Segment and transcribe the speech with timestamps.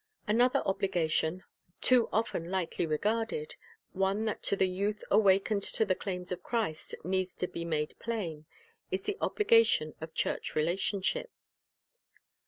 [0.25, 1.43] Another obligation,
[1.79, 3.53] too often lightly regarded,—
[3.91, 7.93] one that to the youth awakened to the claims of Christ needs to be made
[7.99, 8.47] plain,—
[8.91, 11.29] is the obligation of church relationship.